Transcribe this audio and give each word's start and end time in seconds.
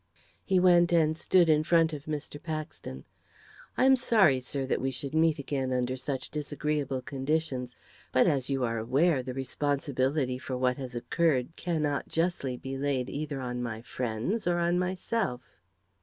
He 0.43 0.59
went 0.59 0.91
and 0.91 1.15
stood 1.15 1.47
in 1.47 1.63
front 1.63 1.93
of 1.93 2.05
Mr. 2.05 2.41
Paxton. 2.41 3.03
"I 3.77 3.85
am 3.85 3.95
sorry, 3.95 4.39
sir, 4.39 4.65
that 4.65 4.81
we 4.81 4.89
should 4.89 5.13
meet 5.13 5.37
again 5.37 5.71
under 5.71 5.95
such 5.95 6.31
disagreeable 6.31 7.03
conditions; 7.03 7.75
but, 8.11 8.25
as 8.25 8.49
you 8.49 8.63
are 8.63 8.79
aware, 8.79 9.21
the 9.21 9.35
responsibility 9.35 10.39
for 10.39 10.57
what 10.57 10.77
has 10.77 10.95
occurred 10.95 11.55
cannot, 11.55 12.07
justly, 12.07 12.57
be 12.57 12.79
laid 12.79 13.11
either 13.11 13.39
on 13.39 13.61
my 13.61 13.83
friends 13.83 14.47
or 14.47 14.57
on 14.57 14.79
myself." 14.79 15.59